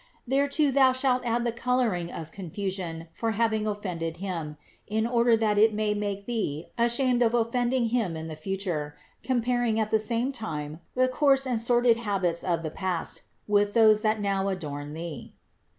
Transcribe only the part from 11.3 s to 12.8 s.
and sordid habits of the